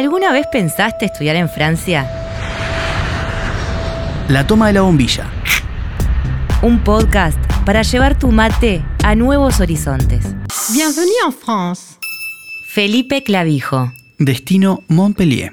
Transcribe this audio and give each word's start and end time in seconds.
¿Alguna 0.00 0.32
vez 0.32 0.46
pensaste 0.46 1.04
estudiar 1.04 1.36
en 1.36 1.50
Francia? 1.50 2.10
La 4.30 4.46
toma 4.46 4.68
de 4.68 4.72
la 4.72 4.80
bombilla. 4.80 5.30
Un 6.62 6.82
podcast 6.82 7.36
para 7.66 7.82
llevar 7.82 8.18
tu 8.18 8.28
mate 8.28 8.82
a 9.04 9.14
nuevos 9.14 9.60
horizontes. 9.60 10.24
Bienvenue 10.72 11.12
en 11.26 11.32
France. 11.34 11.98
Felipe 12.66 13.22
Clavijo. 13.22 13.92
Destino 14.18 14.82
Montpellier. 14.88 15.52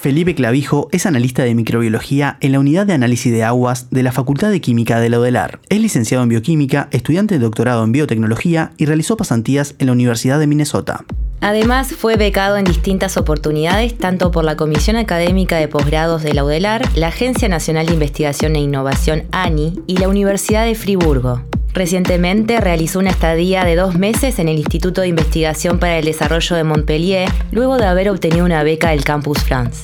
Felipe 0.00 0.34
Clavijo 0.34 0.88
es 0.92 1.04
analista 1.04 1.42
de 1.42 1.54
microbiología 1.54 2.38
en 2.40 2.52
la 2.52 2.60
unidad 2.60 2.86
de 2.86 2.94
análisis 2.94 3.30
de 3.30 3.44
aguas 3.44 3.90
de 3.90 4.02
la 4.02 4.12
Facultad 4.12 4.50
de 4.50 4.62
Química 4.62 4.98
de 4.98 5.10
la 5.10 5.20
UDELAR. 5.20 5.60
Es 5.68 5.78
licenciado 5.78 6.22
en 6.22 6.30
bioquímica, 6.30 6.88
estudiante 6.90 7.34
de 7.34 7.40
doctorado 7.40 7.84
en 7.84 7.92
biotecnología 7.92 8.72
y 8.78 8.86
realizó 8.86 9.18
pasantías 9.18 9.74
en 9.78 9.88
la 9.88 9.92
Universidad 9.92 10.38
de 10.38 10.46
Minnesota. 10.46 11.04
Además, 11.42 11.92
fue 11.92 12.14
becado 12.14 12.56
en 12.56 12.64
distintas 12.64 13.16
oportunidades, 13.16 13.98
tanto 13.98 14.30
por 14.30 14.44
la 14.44 14.56
Comisión 14.56 14.94
Académica 14.94 15.56
de 15.56 15.66
Posgrados 15.66 16.22
de 16.22 16.34
la 16.34 16.44
UDELAR, 16.44 16.88
la 16.94 17.08
Agencia 17.08 17.48
Nacional 17.48 17.86
de 17.86 17.94
Investigación 17.94 18.54
e 18.54 18.60
Innovación 18.60 19.24
ANI 19.32 19.82
y 19.88 19.96
la 19.96 20.06
Universidad 20.06 20.64
de 20.64 20.76
Friburgo. 20.76 21.42
Recientemente 21.74 22.60
realizó 22.60 23.00
una 23.00 23.10
estadía 23.10 23.64
de 23.64 23.74
dos 23.74 23.96
meses 23.96 24.38
en 24.38 24.48
el 24.48 24.56
Instituto 24.56 25.00
de 25.00 25.08
Investigación 25.08 25.80
para 25.80 25.98
el 25.98 26.04
Desarrollo 26.04 26.54
de 26.54 26.62
Montpellier, 26.62 27.28
luego 27.50 27.76
de 27.76 27.86
haber 27.86 28.08
obtenido 28.08 28.44
una 28.44 28.62
beca 28.62 28.90
del 28.90 29.02
Campus 29.02 29.42
France. 29.42 29.82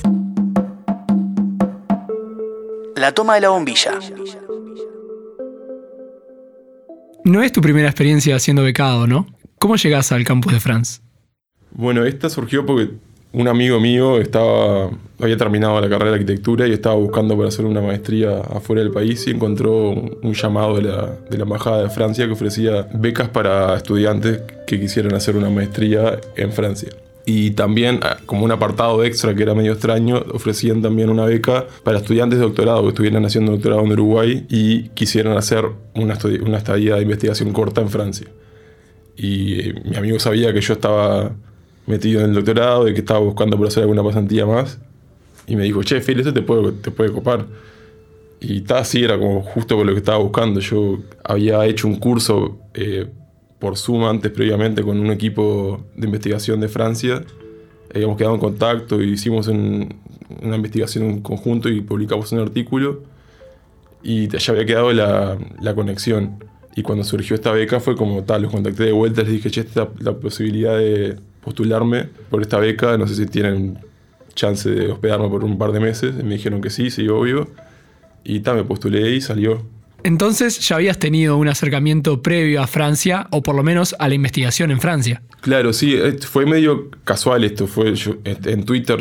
La 2.95 3.11
toma 3.13 3.35
de 3.35 3.41
la 3.41 3.49
bombilla. 3.49 3.99
No 7.25 7.43
es 7.43 7.51
tu 7.51 7.59
primera 7.59 7.89
experiencia 7.89 8.39
siendo 8.39 8.63
becado, 8.63 9.07
¿no? 9.07 9.27
¿Cómo 9.57 9.75
llegas 9.75 10.13
al 10.13 10.23
campus 10.23 10.53
de 10.53 10.61
France? 10.61 11.01
Bueno, 11.79 12.03
esta 12.03 12.29
surgió 12.29 12.65
porque 12.65 12.89
un 13.31 13.47
amigo 13.47 13.79
mío 13.79 14.19
estaba, 14.19 14.89
había 15.17 15.37
terminado 15.37 15.79
la 15.79 15.87
carrera 15.87 16.11
de 16.11 16.17
arquitectura 16.17 16.67
y 16.67 16.73
estaba 16.73 16.95
buscando 16.95 17.37
para 17.37 17.47
hacer 17.47 17.63
una 17.63 17.79
maestría 17.79 18.41
afuera 18.41 18.81
del 18.81 18.91
país 18.91 19.25
y 19.27 19.29
encontró 19.31 19.91
un 19.91 20.33
llamado 20.33 20.75
de 20.75 20.81
la, 20.81 21.17
de 21.29 21.37
la 21.37 21.43
Embajada 21.43 21.83
de 21.83 21.89
Francia 21.89 22.25
que 22.25 22.33
ofrecía 22.33 22.85
becas 22.93 23.29
para 23.29 23.77
estudiantes 23.77 24.41
que 24.67 24.77
quisieran 24.77 25.15
hacer 25.15 25.37
una 25.37 25.49
maestría 25.49 26.19
en 26.35 26.51
Francia. 26.51 26.89
Y 27.25 27.51
también, 27.51 28.01
ah, 28.03 28.17
como 28.25 28.43
un 28.43 28.51
apartado 28.51 29.01
extra 29.05 29.33
que 29.33 29.43
era 29.43 29.55
medio 29.55 29.71
extraño, 29.71 30.21
ofrecían 30.33 30.81
también 30.81 31.09
una 31.09 31.23
beca 31.23 31.65
para 31.83 31.99
estudiantes 31.99 32.39
de 32.39 32.45
doctorado 32.45 32.81
que 32.81 32.89
estuvieran 32.89 33.23
haciendo 33.23 33.53
doctorado 33.53 33.85
en 33.85 33.93
Uruguay 33.93 34.45
y 34.49 34.89
quisieran 34.89 35.37
hacer 35.37 35.63
una, 35.95 36.17
una 36.45 36.57
estadía 36.57 36.95
de 36.95 37.03
investigación 37.03 37.53
corta 37.53 37.79
en 37.79 37.89
Francia. 37.89 38.27
Y 39.15 39.61
eh, 39.61 39.75
mi 39.85 39.95
amigo 39.95 40.19
sabía 40.19 40.53
que 40.53 40.59
yo 40.59 40.73
estaba 40.73 41.31
metido 41.89 42.21
en 42.21 42.27
el 42.29 42.35
doctorado 42.35 42.87
y 42.87 42.93
que 42.93 42.99
estaba 42.99 43.19
buscando 43.19 43.57
por 43.57 43.67
hacer 43.67 43.81
alguna 43.81 44.03
pasantía 44.03 44.45
más. 44.45 44.77
Y 45.47 45.55
me 45.55 45.63
dijo, 45.63 45.83
che, 45.83 45.99
Phil, 45.99 46.19
esto 46.19 46.33
te 46.33 46.43
puede, 46.43 46.71
te 46.73 46.91
puede 46.91 47.11
copar. 47.11 47.45
Y 48.39 48.61
tal, 48.61 48.77
así, 48.77 49.03
era 49.03 49.17
como 49.17 49.41
justo 49.41 49.75
por 49.75 49.85
lo 49.85 49.93
que 49.93 49.97
estaba 49.97 50.19
buscando. 50.19 50.59
Yo 50.59 50.99
había 51.23 51.65
hecho 51.65 51.87
un 51.87 51.95
curso 51.95 52.59
eh, 52.75 53.07
por 53.57 53.75
Zoom 53.75 54.05
antes, 54.05 54.31
previamente, 54.31 54.83
con 54.83 54.99
un 54.99 55.11
equipo 55.11 55.83
de 55.95 56.05
investigación 56.05 56.59
de 56.59 56.69
Francia. 56.69 57.23
Habíamos 57.93 58.17
quedado 58.17 58.35
en 58.35 58.39
contacto 58.39 59.01
y 59.01 59.13
hicimos 59.13 59.47
una 59.47 60.55
investigación 60.55 61.05
en 61.05 61.21
conjunto 61.21 61.67
y 61.67 61.81
publicamos 61.81 62.31
un 62.31 62.39
artículo. 62.39 63.01
Y 64.03 64.27
ya 64.27 64.53
había 64.53 64.65
quedado 64.65 64.93
la, 64.93 65.37
la, 65.59 65.73
conexión. 65.73 66.43
Y 66.75 66.83
cuando 66.83 67.03
surgió 67.03 67.35
esta 67.35 67.51
beca 67.51 67.79
fue 67.79 67.95
como 67.95 68.23
tal, 68.23 68.43
los 68.43 68.51
contacté 68.51 68.83
de 68.83 68.91
vuelta, 68.91 69.23
les 69.23 69.31
dije, 69.31 69.49
che, 69.49 69.61
esta 69.61 69.89
la 69.99 70.13
posibilidad 70.13 70.77
de 70.77 71.17
postularme 71.49 72.09
por 72.29 72.43
esta 72.43 72.59
beca, 72.59 72.95
no 72.95 73.07
sé 73.07 73.15
si 73.15 73.25
tienen 73.25 73.79
chance 74.35 74.69
de 74.69 74.91
hospedarme 74.91 75.27
por 75.29 75.43
un 75.43 75.57
par 75.57 75.71
de 75.71 75.79
meses. 75.79 76.13
Y 76.19 76.23
me 76.23 76.35
dijeron 76.35 76.61
que 76.61 76.69
sí, 76.69 76.91
sí, 76.91 77.07
obvio. 77.07 77.49
Y 78.23 78.41
tal, 78.41 78.57
me 78.57 78.63
postulé 78.63 79.15
y 79.15 79.21
salió. 79.21 79.65
Entonces 80.03 80.59
ya 80.59 80.75
habías 80.75 80.99
tenido 80.99 81.37
un 81.37 81.47
acercamiento 81.47 82.21
previo 82.21 82.61
a 82.61 82.67
Francia, 82.67 83.27
o 83.31 83.41
por 83.41 83.55
lo 83.55 83.63
menos 83.63 83.95
a 83.97 84.07
la 84.07 84.13
investigación 84.13 84.69
en 84.69 84.79
Francia. 84.79 85.23
Claro, 85.41 85.73
sí, 85.73 85.97
fue 86.21 86.45
medio 86.45 86.91
casual 87.03 87.43
esto. 87.43 87.65
Fue 87.65 87.93
en 88.25 88.63
Twitter, 88.63 88.99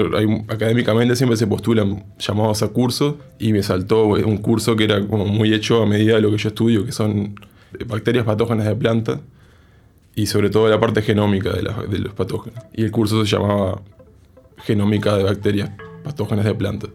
académicamente 0.48 1.16
siempre 1.16 1.37
se 1.37 1.47
postulan 1.47 2.03
llamados 2.19 2.62
a 2.62 2.69
cursos, 2.69 3.16
y 3.38 3.53
me 3.53 3.62
saltó 3.62 4.06
un 4.06 4.38
curso 4.38 4.75
que 4.75 4.84
era 4.84 5.06
como 5.06 5.26
muy 5.26 5.53
hecho 5.53 5.82
a 5.82 5.87
medida 5.87 6.14
de 6.14 6.22
lo 6.22 6.31
que 6.31 6.38
yo 6.38 6.48
estudio, 6.48 6.87
que 6.87 6.92
son 6.92 7.34
bacterias 7.87 8.25
patógenas 8.25 8.66
de 8.66 8.75
plantas, 8.75 9.20
y 10.19 10.27
sobre 10.27 10.51
todo 10.51 10.69
la 10.69 10.81
parte 10.81 11.01
genómica 11.01 11.51
de, 11.51 11.62
de 11.62 11.99
los 12.01 12.12
patógenos. 12.12 12.65
Y 12.75 12.83
el 12.83 12.91
curso 12.91 13.25
se 13.25 13.37
llamaba 13.37 13.81
Genómica 14.56 15.17
de 15.17 15.23
bacterias 15.23 15.71
patógenas 16.03 16.45
de 16.45 16.56
plantas. 16.56 16.91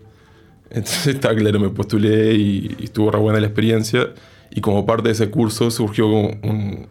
Entonces 0.70 1.08
está 1.16 1.34
claro, 1.34 1.58
me 1.58 1.70
postulé 1.70 2.34
y, 2.34 2.76
estuvo 2.82 3.12
re 3.12 3.20
buena 3.20 3.40
la 3.40 3.48
experiencia. 3.48 4.10
Y 4.52 4.60
como 4.60 4.86
parte 4.86 5.08
de 5.08 5.14
ese 5.14 5.30
curso 5.30 5.72
surgió 5.72 6.06
un, 6.08 6.88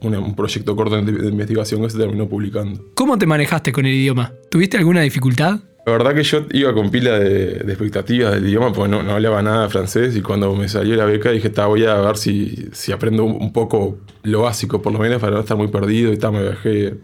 un, 0.00 0.34
proyecto 0.34 0.74
corto 0.74 1.00
de, 1.00 1.28
investigación 1.28 1.80
que 1.82 1.90
se 1.90 1.98
terminó 1.98 2.28
publicando. 2.28 2.84
¿Cómo 2.94 3.16
te 3.16 3.26
manejaste 3.26 3.70
con 3.70 3.86
el 3.86 3.94
idioma? 3.94 4.32
¿Tuviste 4.50 4.78
alguna 4.78 5.02
dificultad? 5.02 5.60
La 5.88 5.96
verdad 5.96 6.14
que 6.14 6.22
yo 6.22 6.44
iba 6.52 6.74
con 6.74 6.90
pila 6.90 7.18
de, 7.18 7.62
expectativas 7.66 8.34
del 8.34 8.46
idioma, 8.46 8.74
porque 8.74 8.90
no, 8.90 9.02
no, 9.02 9.12
hablaba 9.12 9.40
nada 9.40 9.70
francés 9.70 10.14
y 10.16 10.20
cuando 10.20 10.54
me 10.54 10.68
salió 10.68 10.94
la 10.96 11.06
beca 11.06 11.30
dije, 11.30 11.50
voy 11.66 11.86
a 11.86 11.94
ver 11.94 12.18
si, 12.18 12.68
si 12.72 12.92
aprendo 12.92 13.24
un 13.24 13.54
poco 13.54 13.96
lo 14.22 14.42
básico, 14.42 14.82
por 14.82 14.92
lo 14.92 14.98
menos 14.98 15.18
para 15.18 15.36
no 15.36 15.40
estar 15.40 15.56
muy 15.56 15.68
perdido 15.68 16.12
y 16.12 16.18
tal, 16.18 16.32
me 16.32 16.42
viajé 16.42 16.94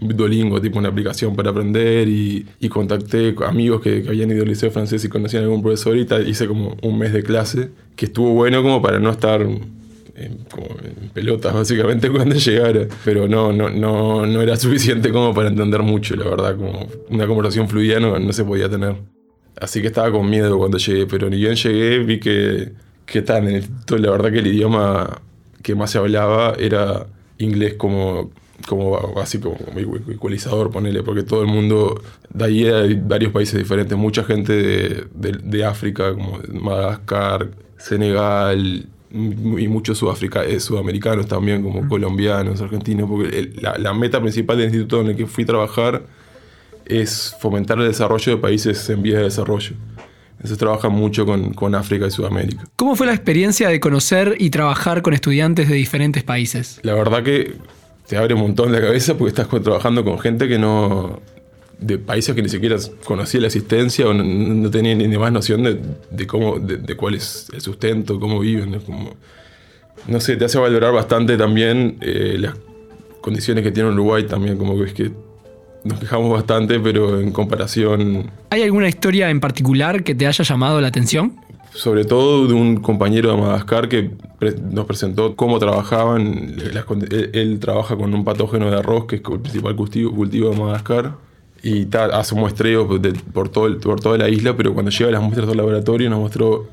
Duolingo, 0.00 0.60
tipo 0.60 0.78
una 0.78 0.90
aplicación 0.90 1.34
para 1.34 1.50
aprender 1.50 2.06
y, 2.06 2.46
y 2.60 2.68
contacté 2.68 3.34
amigos 3.44 3.80
que, 3.80 4.04
habían 4.06 4.30
ido 4.30 4.42
al 4.42 4.48
liceo 4.48 4.70
francés 4.70 5.04
y 5.04 5.08
conocían 5.08 5.42
a 5.42 5.46
algún 5.46 5.60
profesor 5.60 5.96
y 5.96 6.06
hice 6.28 6.46
como 6.46 6.76
un 6.80 6.96
mes 6.96 7.12
de 7.12 7.24
clase 7.24 7.70
que 7.96 8.06
estuvo 8.06 8.34
bueno 8.34 8.62
como 8.62 8.80
para 8.80 9.00
no 9.00 9.10
estar 9.10 9.44
en, 10.18 10.46
en 11.02 11.08
pelotas 11.10 11.54
básicamente 11.54 12.10
cuando 12.12 12.36
llegara, 12.36 12.86
pero 13.04 13.28
no, 13.28 13.52
no, 13.52 13.70
no, 13.70 14.26
no 14.26 14.42
era 14.42 14.56
suficiente 14.56 15.10
como 15.10 15.34
para 15.34 15.48
entender 15.48 15.82
mucho, 15.82 16.16
la 16.16 16.24
verdad, 16.24 16.56
como 16.56 16.88
una 17.10 17.26
conversación 17.26 17.68
fluida 17.68 18.00
no, 18.00 18.18
no 18.18 18.32
se 18.32 18.44
podía 18.44 18.68
tener. 18.68 18.96
Así 19.60 19.80
que 19.80 19.88
estaba 19.88 20.10
con 20.12 20.28
miedo 20.28 20.56
cuando 20.58 20.78
llegué, 20.78 21.06
pero 21.06 21.28
ni 21.28 21.36
bien 21.36 21.54
llegué 21.54 21.98
vi 21.98 22.20
que, 22.20 22.72
que 23.06 23.22
tan, 23.22 23.46
la 23.46 24.10
verdad 24.10 24.30
que 24.30 24.38
el 24.38 24.46
idioma 24.46 25.20
que 25.62 25.74
más 25.74 25.90
se 25.90 25.98
hablaba 25.98 26.54
era 26.58 27.06
inglés 27.38 27.74
como 27.74 28.30
como 28.66 29.14
básico, 29.14 29.56
como 29.56 29.96
ecualizador, 30.10 30.70
ponele, 30.70 31.02
porque 31.02 31.22
todo 31.22 31.42
el 31.42 31.46
mundo, 31.46 32.02
de 32.32 32.44
ahí 32.44 32.66
hay 32.66 32.94
varios 32.94 33.32
países 33.32 33.58
diferentes, 33.58 33.96
mucha 33.96 34.24
gente 34.24 34.52
de, 34.52 35.32
de, 35.32 35.64
África, 35.64 36.12
como 36.12 36.40
Madagascar, 36.52 37.48
Senegal, 37.78 38.86
y 39.10 39.68
muchos 39.68 40.02
eh, 40.02 40.60
sudamericanos 40.60 41.26
también, 41.26 41.62
como 41.62 41.88
colombianos, 41.88 42.60
argentinos, 42.60 43.08
porque 43.08 43.52
la, 43.60 43.78
la, 43.78 43.94
meta 43.94 44.20
principal 44.20 44.58
del 44.58 44.66
instituto 44.66 45.00
en 45.00 45.08
el 45.08 45.16
que 45.16 45.26
fui 45.26 45.44
a 45.44 45.46
trabajar 45.46 46.02
es 46.84 47.34
fomentar 47.40 47.78
el 47.78 47.88
desarrollo 47.88 48.36
de 48.36 48.38
países 48.38 48.88
en 48.90 49.02
vías 49.02 49.18
de 49.18 49.24
desarrollo. 49.24 49.72
Eso 50.42 50.56
trabaja 50.56 50.88
mucho 50.88 51.26
con, 51.26 51.52
con, 51.52 51.74
África 51.74 52.06
y 52.06 52.10
Sudamérica. 52.10 52.64
¿Cómo 52.76 52.94
fue 52.94 53.06
la 53.06 53.14
experiencia 53.14 53.68
de 53.68 53.80
conocer 53.80 54.36
y 54.38 54.50
trabajar 54.50 55.02
con 55.02 55.12
estudiantes 55.12 55.68
de 55.68 55.74
diferentes 55.74 56.22
países? 56.22 56.78
La 56.82 56.94
verdad 56.94 57.24
que 57.24 57.56
te 58.06 58.16
abre 58.16 58.34
un 58.34 58.40
montón 58.40 58.72
la 58.72 58.80
cabeza 58.80 59.16
porque 59.16 59.30
estás 59.30 59.48
trabajando 59.62 60.04
con 60.04 60.18
gente 60.18 60.48
que 60.48 60.58
no. 60.58 61.20
De 61.80 61.98
países 61.98 62.34
que 62.34 62.42
ni 62.42 62.48
siquiera 62.48 62.76
conocía 63.04 63.40
la 63.40 63.46
existencia 63.46 64.08
o 64.08 64.14
no, 64.14 64.70
tenía 64.70 64.94
ni, 64.94 65.16
más 65.16 65.32
noción 65.32 65.62
de, 65.62 66.26
cómo, 66.26 66.58
de, 66.58 66.96
cuál 66.96 67.14
es 67.14 67.48
el 67.52 67.60
sustento, 67.60 68.18
cómo 68.18 68.40
viven. 68.40 68.80
Como, 68.80 69.14
no 70.06 70.20
sé, 70.20 70.36
te 70.36 70.44
hace 70.44 70.58
valorar 70.58 70.92
bastante 70.92 71.36
también 71.36 71.98
eh, 72.00 72.36
las 72.38 72.54
condiciones 73.20 73.62
que 73.64 73.70
tiene 73.70 73.90
Uruguay 73.90 74.24
también, 74.24 74.56
como 74.58 74.76
que 74.76 74.84
es 74.84 74.92
que 74.92 75.10
nos 75.84 76.00
quejamos 76.00 76.32
bastante, 76.32 76.80
pero 76.80 77.20
en 77.20 77.30
comparación... 77.30 78.30
¿Hay 78.50 78.62
alguna 78.62 78.88
historia 78.88 79.30
en 79.30 79.40
particular 79.40 80.02
que 80.02 80.14
te 80.14 80.26
haya 80.26 80.44
llamado 80.44 80.80
la 80.80 80.88
atención? 80.88 81.36
sobre 81.78 82.04
todo 82.04 82.48
de 82.48 82.54
un 82.54 82.78
compañero 82.78 83.30
de 83.30 83.36
Madagascar 83.36 83.88
que 83.88 84.10
nos 84.70 84.84
presentó 84.84 85.36
cómo 85.36 85.60
trabajaban. 85.60 86.56
Él, 87.32 87.58
trabaja 87.60 87.96
con 87.96 88.14
un 88.14 88.24
patógeno 88.24 88.68
de 88.68 88.78
arroz, 88.78 89.04
que 89.04 89.16
es 89.16 89.22
el 89.30 89.40
principal 89.40 89.76
cultivo, 89.76 90.26
de 90.26 90.56
Madagascar, 90.56 91.14
y 91.62 91.88
hace 91.96 92.34
muestreo 92.34 92.88
por, 93.32 93.48
todo 93.48 93.78
por 93.80 94.00
toda 94.00 94.18
la 94.18 94.28
isla, 94.28 94.56
pero 94.56 94.74
cuando 94.74 94.90
llega 94.90 95.10
las 95.10 95.22
muestras 95.22 95.48
al 95.48 95.56
laboratorio 95.56 96.08
nos 96.08 96.20
mostró 96.20 96.68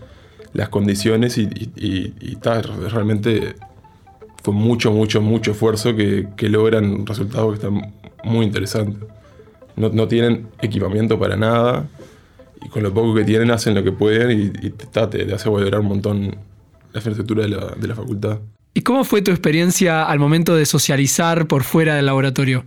las 0.53 0.69
condiciones 0.69 1.37
y, 1.37 1.49
y, 1.75 2.37
realmente 2.89 3.55
fue 4.41 4.53
mucho, 4.53 4.91
mucho, 4.91 5.21
mucho 5.21 5.51
esfuerzo 5.51 5.95
que, 5.95 6.49
logran 6.49 7.05
resultados 7.05 7.49
que 7.49 7.65
están 7.65 7.93
muy 8.23 8.45
interesantes. 8.45 8.97
No, 9.75 9.89
no 9.89 10.07
tienen 10.07 10.47
equipamiento 10.61 11.19
para 11.19 11.35
nada 11.35 11.87
y 12.63 12.69
con 12.69 12.83
lo 12.83 12.93
poco 12.93 13.13
que 13.15 13.25
tienen 13.25 13.51
hacen 13.51 13.75
lo 13.75 13.83
que 13.83 13.91
pueden 13.91 14.53
y, 14.61 14.69
te, 14.69 15.33
hace 15.33 15.49
valorar 15.49 15.81
un 15.81 15.87
montón 15.87 16.35
la 16.93 16.99
infraestructura 16.99 17.43
de 17.43 17.49
la, 17.49 17.73
de 17.75 17.87
la 17.87 17.95
facultad. 17.95 18.39
¿Y 18.73 18.81
cómo 18.81 19.03
fue 19.03 19.21
tu 19.21 19.31
experiencia 19.31 20.03
al 20.03 20.19
momento 20.19 20.55
de 20.55 20.65
socializar 20.65 21.47
por 21.47 21.63
fuera 21.63 21.95
del 21.95 22.05
laboratorio? 22.05 22.63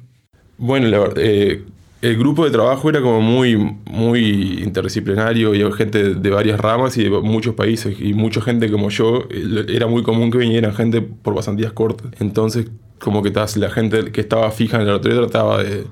Bueno, 0.59 0.89
la, 0.89 1.11
eh, 1.17 1.65
el 2.01 2.17
grupo 2.17 2.45
de 2.45 2.51
trabajo 2.51 2.89
era 2.89 3.01
como 3.01 3.21
muy, 3.21 3.57
muy 3.57 4.63
interdisciplinario 4.63 5.55
y 5.55 5.73
gente 5.73 6.15
de 6.15 6.31
varias 6.31 6.61
ramas 6.61 6.97
y 6.97 7.05
de 7.05 7.11
muchos 7.11 7.55
países 7.55 7.97
y 8.01 8.15
mucha 8.15 8.41
gente 8.41 8.71
como 8.71 8.89
yo. 8.91 9.25
Era 9.69 9.89
muy 9.89 10.03
común 10.05 10.31
que 10.31 10.39
vinieran 10.39 10.75
gente 10.75 11.03
por 11.03 11.35
pasantías 11.35 11.73
cortas. 11.73 12.13
Entonces, 12.21 12.67
como 13.01 13.23
que 13.23 13.33
la 13.57 13.71
gente 13.71 14.13
que 14.13 14.21
estaba 14.21 14.51
fija 14.53 14.77
en 14.77 14.83
el 14.83 14.89
laboratorio 14.89 15.27
trataba 15.27 15.63
de, 15.65 15.87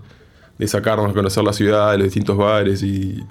sacarnos 0.68 1.10
a 1.10 1.14
conocer 1.14 1.42
la 1.42 1.52
ciudad, 1.52 1.94
los 1.94 2.04
distintos 2.04 2.36
bares 2.36 2.82
y, 2.82 3.22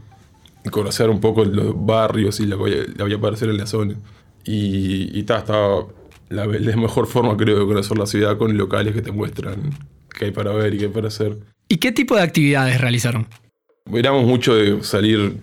conocer 0.72 1.12
un 1.12 1.22
poco 1.22 1.45
los 1.45 1.74
barrios 1.86 2.39
y 2.39 2.48
lo 2.48 2.63
que 2.63 2.88
había 3.00 3.18
aparecer 3.18 3.50
en 3.50 3.57
la 3.57 3.68
zona. 3.68 3.95
Y, 4.44 5.16
y 5.18 5.19
estaba 5.19 5.86
la, 6.30 6.45
la 6.48 6.75
mejor 6.75 7.07
forma, 7.07 7.38
creo, 7.38 7.60
de 7.60 7.66
conocer 7.66 7.98
la 7.98 8.07
ciudad 8.07 8.38
con 8.38 8.57
locales 8.57 8.94
que 8.94 9.01
te 9.01 9.12
muestran 9.12 9.72
qué 10.18 10.25
hay 10.25 10.31
para 10.31 10.51
ver 10.54 10.74
y 10.74 10.80
qué 10.80 10.86
hay 10.86 10.92
para 10.92 11.07
hacer. 11.07 11.38
¿Y 11.68 11.78
qué 11.78 11.92
tipo 11.92 12.16
de 12.16 12.22
actividades 12.22 12.80
realizaron? 12.80 13.28
Éramos 13.92 14.26
mucho 14.26 14.56
de 14.56 14.84
salir. 14.84 15.38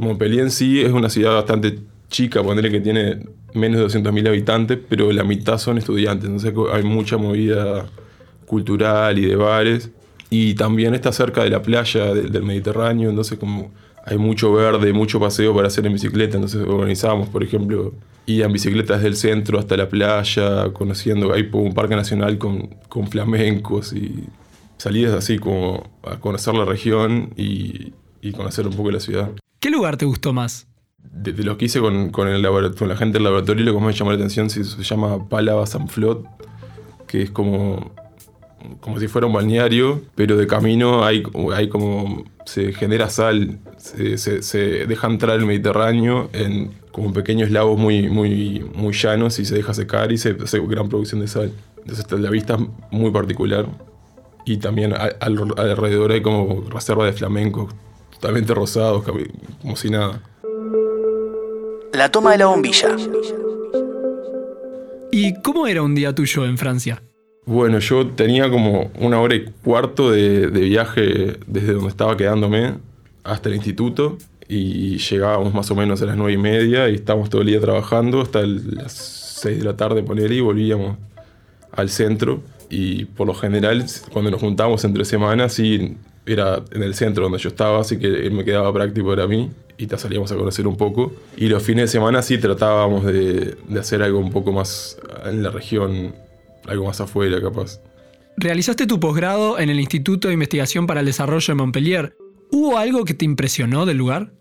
Montpellier 0.00 0.42
en 0.42 0.50
sí 0.50 0.80
es 0.80 0.90
una 0.90 1.08
ciudad 1.08 1.34
bastante 1.34 1.78
chica, 2.08 2.42
ponerle 2.42 2.70
que 2.70 2.80
tiene 2.80 3.20
menos 3.54 3.92
de 3.92 4.00
200.000 4.00 4.28
habitantes, 4.28 4.78
pero 4.88 5.12
la 5.12 5.24
mitad 5.24 5.58
son 5.58 5.78
estudiantes, 5.78 6.26
entonces 6.28 6.52
hay 6.72 6.82
mucha 6.82 7.16
movida 7.16 7.86
cultural 8.46 9.18
y 9.18 9.26
de 9.26 9.36
bares. 9.36 9.90
Y 10.28 10.54
también 10.54 10.94
está 10.94 11.12
cerca 11.12 11.42
de 11.42 11.50
la 11.50 11.62
playa 11.62 12.14
del, 12.14 12.42
Mediterráneo, 12.42 13.10
entonces 13.10 13.38
como 13.38 13.72
hay 14.04 14.16
mucho 14.16 14.52
verde, 14.52 14.92
mucho 14.92 15.18
paseo 15.18 15.54
para 15.54 15.68
hacer 15.68 15.86
en 15.86 15.92
bicicleta, 15.92 16.36
entonces 16.36 16.62
organizamos, 16.66 17.28
por 17.28 17.42
ejemplo, 17.42 17.94
ir 18.26 18.42
en 18.42 18.52
bicicleta 18.52 18.94
desde 18.94 19.08
el 19.08 19.16
centro 19.16 19.58
hasta 19.58 19.76
la 19.76 19.88
playa, 19.88 20.72
conociendo, 20.72 21.32
hay 21.32 21.48
un 21.52 21.74
parque 21.74 21.96
nacional 21.96 22.38
con, 22.38 22.68
con 22.88 23.08
flamencos 23.08 23.92
y 23.92 24.24
salidas 24.80 25.14
así 25.14 25.38
como 25.38 25.90
a 26.02 26.16
conocer 26.20 26.54
la 26.54 26.64
región 26.64 27.34
y, 27.36 27.92
conocer 28.32 28.66
un 28.66 28.74
poco 28.74 28.90
la 28.90 29.00
ciudad. 29.00 29.30
¿Qué 29.58 29.70
lugar 29.70 29.98
te 29.98 30.06
gustó 30.06 30.32
más? 30.32 30.66
De, 30.98 31.32
lo 31.32 31.58
que 31.58 31.66
hice 31.66 31.80
con, 31.80 31.96
el 31.96 32.10
con, 32.12 32.88
la 32.88 32.96
gente 32.96 33.14
del 33.14 33.24
laboratorio, 33.24 33.64
lo 33.64 33.74
que 33.74 33.78
más 33.78 33.88
me 33.88 33.92
llamó 33.92 34.10
la 34.12 34.16
atención 34.16 34.48
se, 34.48 34.64
se 34.64 34.82
llama 34.82 35.28
Palava 35.28 35.66
Sanflot, 35.66 36.24
que 37.06 37.22
es 37.22 37.30
como, 37.30 37.92
como 38.80 38.98
si 38.98 39.08
fuera 39.08 39.26
un 39.26 39.34
balneario, 39.34 40.02
pero 40.14 40.38
de 40.38 40.46
camino 40.46 41.04
hay, 41.04 41.24
hay 41.54 41.68
como. 41.68 42.24
se 42.46 42.72
genera 42.72 43.10
sal, 43.10 43.58
se, 43.76 44.16
se, 44.16 44.86
deja 44.86 45.06
entrar 45.08 45.38
el 45.38 45.44
Mediterráneo 45.44 46.30
en 46.32 46.70
como 46.90 47.12
pequeños 47.12 47.50
lagos 47.50 47.78
muy, 47.78 48.08
muy, 48.08 48.64
muy 48.74 48.94
llanos 48.94 49.38
y 49.38 49.44
se 49.44 49.54
deja 49.54 49.74
secar 49.74 50.10
y 50.10 50.16
se 50.16 50.36
hace 50.42 50.58
gran 50.60 50.88
producción 50.88 51.20
de 51.20 51.28
sal. 51.28 51.52
Entonces 51.78 52.10
la 52.12 52.30
vista 52.30 52.54
es 52.54 52.60
muy 52.90 53.10
particular 53.10 53.66
y 54.44 54.56
también 54.56 54.92
alrededor 54.92 56.12
hay 56.12 56.22
como 56.22 56.64
reserva 56.70 57.06
de 57.06 57.12
flamencos, 57.12 57.72
totalmente 58.12 58.54
rosados, 58.54 59.04
como 59.04 59.76
si 59.76 59.90
nada. 59.90 60.20
La 61.92 62.10
toma 62.10 62.32
de 62.32 62.38
la 62.38 62.46
bombilla. 62.46 62.96
¿Y 65.12 65.34
cómo 65.42 65.66
era 65.66 65.82
un 65.82 65.94
día 65.94 66.14
tuyo 66.14 66.44
en 66.44 66.56
Francia? 66.56 67.02
Bueno, 67.46 67.78
yo 67.80 68.06
tenía 68.06 68.48
como 68.48 68.90
una 69.00 69.20
hora 69.20 69.34
y 69.34 69.44
cuarto 69.64 70.10
de, 70.10 70.46
viaje 70.46 71.38
desde 71.46 71.72
donde 71.72 71.88
estaba 71.88 72.16
quedándome 72.16 72.74
hasta 73.24 73.48
el 73.48 73.56
instituto 73.56 74.18
y 74.46 74.98
llegábamos 74.98 75.52
más 75.52 75.70
o 75.70 75.74
menos 75.74 76.00
a 76.02 76.06
las 76.06 76.16
nueve 76.16 76.34
y 76.34 76.38
media 76.38 76.88
y 76.88 76.94
estábamos 76.94 77.30
todo 77.30 77.42
el 77.42 77.48
día 77.48 77.60
trabajando 77.60 78.20
hasta 78.20 78.42
las 78.42 78.92
seis 78.92 79.58
de 79.58 79.64
la 79.64 79.76
tarde 79.76 80.02
poner 80.02 80.30
y 80.30 80.40
volvíamos 80.40 80.96
al 81.72 81.88
centro 81.88 82.40
y 82.70 83.04
por 83.04 83.26
lo 83.26 83.34
general 83.34 83.84
cuando 84.12 84.30
nos 84.30 84.40
juntábamos 84.40 84.84
entre 84.84 85.04
semanas 85.04 85.54
sí 85.54 85.96
era 86.24 86.62
en 86.70 86.82
el 86.82 86.94
centro 86.94 87.24
donde 87.24 87.38
yo 87.38 87.48
estaba, 87.48 87.80
así 87.80 87.98
que 87.98 88.30
me 88.30 88.44
quedaba 88.44 88.72
práctico 88.72 89.08
para 89.08 89.26
mí 89.26 89.50
y 89.76 89.86
te 89.86 89.98
salíamos 89.98 90.30
a 90.30 90.36
conocer 90.36 90.66
un 90.66 90.76
poco. 90.76 91.12
Y 91.36 91.48
los 91.48 91.62
fines 91.62 91.84
de 91.84 91.88
semana 91.88 92.22
sí 92.22 92.38
tratábamos 92.38 93.04
de, 93.04 93.56
de 93.68 93.80
hacer 93.80 94.02
algo 94.02 94.18
un 94.18 94.30
poco 94.30 94.52
más 94.52 94.98
en 95.24 95.42
la 95.42 95.50
región, 95.50 96.14
algo 96.66 96.86
más 96.86 97.00
afuera 97.00 97.40
capaz. 97.40 97.80
Realizaste 98.36 98.86
tu 98.86 99.00
posgrado 99.00 99.58
en 99.58 99.70
el 99.70 99.80
Instituto 99.80 100.28
de 100.28 100.34
Investigación 100.34 100.86
para 100.86 101.00
el 101.00 101.06
Desarrollo 101.06 101.46
de 101.46 101.54
Montpellier. 101.54 102.16
¿Hubo 102.52 102.78
algo 102.78 103.04
que 103.04 103.14
te 103.14 103.24
impresionó 103.24 103.86
del 103.86 103.96
lugar? 103.96 104.32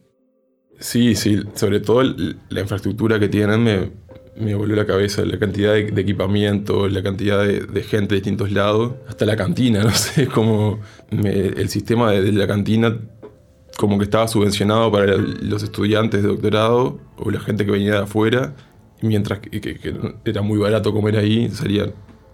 Sí, 0.80 1.16
sí, 1.16 1.42
sobre 1.56 1.80
todo 1.80 2.04
la 2.04 2.62
infraestructura 2.62 3.20
que 3.20 3.28
tienen 3.28 3.64
me, 3.64 3.92
me 4.40 4.56
volvió 4.56 4.76
la 4.76 4.86
cabeza 4.86 5.24
la 5.26 5.38
cantidad 5.38 5.74
de, 5.74 6.02
equipamiento, 6.02 6.88
la 6.88 7.04
cantidad 7.04 7.46
de, 7.46 7.84
gente 7.84 8.16
de 8.16 8.22
distintos 8.22 8.52
lados, 8.52 8.94
hasta 9.08 9.26
la 9.26 9.36
cantina, 9.36 9.84
no 9.84 9.92
sé, 9.92 10.28
como 10.28 10.80
el 11.12 11.70
sistema 11.70 12.12
de, 12.12 12.32
la 12.32 12.48
cantina 12.48 12.98
como 13.78 13.98
que 13.98 14.04
estaba 14.04 14.28
subvencionado 14.28 14.92
para 14.92 15.16
los 15.16 15.64
estudiantes 15.64 16.22
de 16.22 16.28
doctorado 16.28 17.00
o 17.18 17.32
la 17.32 17.40
gente 17.40 17.66
que 17.66 17.72
venía 17.72 17.92
de 17.92 18.00
afuera, 18.00 18.54
mientras 19.02 19.40
que, 19.40 19.80
era 20.26 20.42
muy 20.42 20.58
barato 20.58 20.92
comer 20.92 21.18
ahí, 21.18 21.50
salía 21.50 21.92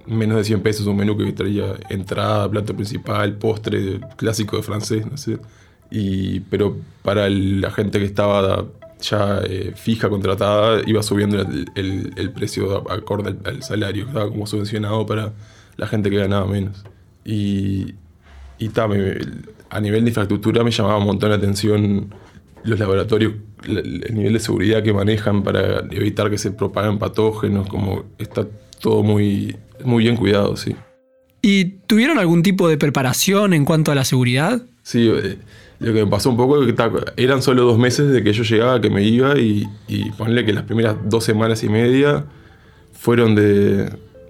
menos 0.07 0.37
de 0.37 0.43
100 0.43 0.61
pesos 0.61 0.87
un 0.87 0.97
menú 0.97 1.17
que 1.17 1.31
traía 1.33 1.75
entrada, 1.89 2.49
plato 2.49 2.75
principal, 2.75 3.37
postre 3.37 3.99
clásico 4.15 4.57
de 4.57 4.63
francés, 4.63 5.05
no 5.09 5.17
sé. 5.17 5.37
Y, 5.91 6.41
pero 6.41 6.77
para 7.03 7.29
la 7.29 7.71
gente 7.71 7.99
que 7.99 8.05
estaba 8.05 8.65
ya 9.09 9.41
eh, 9.43 9.73
fija, 9.75 10.09
contratada, 10.09 10.81
iba 10.85 11.01
subiendo 11.03 11.39
el, 11.75 12.31
precio 12.33 12.91
acorde 12.91 13.35
al, 13.45 13.63
salario, 13.63 14.07
estaba 14.07 14.29
como 14.29 14.47
subvencionado 14.47 15.05
para 15.05 15.33
la 15.77 15.87
gente 15.87 16.09
que 16.09 16.17
ganaba 16.17 16.45
menos. 16.45 16.83
Y, 17.23 17.95
y 18.59 18.71
a 19.69 19.79
nivel 19.81 20.03
de 20.03 20.09
infraestructura 20.09 20.63
me 20.63 20.71
llamaba 20.71 20.97
un 20.97 21.05
montón 21.05 21.29
la 21.29 21.37
atención 21.37 22.13
los 22.63 22.79
laboratorios, 22.79 23.33
el, 23.67 24.13
nivel 24.13 24.33
de 24.33 24.39
seguridad 24.39 24.83
que 24.83 24.91
manejan 24.91 25.43
para 25.43 25.79
evitar 25.91 26.29
que 26.29 26.37
se 26.37 26.51
propaguen 26.51 26.97
patógenos, 26.97 27.67
como 27.67 28.05
está 28.17 28.47
todo 28.79 29.03
muy, 29.03 29.55
muy 29.83 30.03
bien 30.03 30.17
cuidado, 30.17 30.57
sí. 30.57 30.75
¿Y 31.41 31.65
tuvieron 31.85 32.17
algún 32.17 32.41
tipo 32.41 32.67
de 32.67 32.77
preparación 32.77 33.53
en 33.53 33.65
cuanto 33.65 33.91
a 33.91 33.95
la 33.95 34.03
seguridad? 34.03 34.63
Sí, 34.85 35.09
eh, 35.09 35.39
lo 35.79 35.93
que 35.93 36.05
me 36.05 36.11
pasó 36.11 36.29
un 36.29 36.37
poco 36.37 36.61
es 36.61 36.71
que 36.71 36.75
eran 37.17 37.41
solo 37.41 37.63
dos 37.63 37.79
meses 37.79 38.11
de 38.11 38.23
que 38.23 38.33
yo 38.33 38.43
llegaba, 38.43 38.79
que 38.79 38.91
me 38.91 39.01
iba, 39.01 39.35
y, 39.39 39.67
y 39.87 40.11
ponerle 40.11 40.45
que 40.45 40.53
las 40.53 40.63
primeras 40.63 40.95
dos 41.05 41.23
semanas 41.23 41.63
y 41.63 41.69
media 41.69 42.25
fueron 42.93 43.33
de, 43.33 43.89